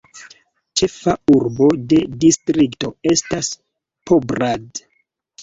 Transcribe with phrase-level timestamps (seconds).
[0.79, 3.53] Ĉefa urbo de distrikto estas
[4.09, 4.85] Poprad.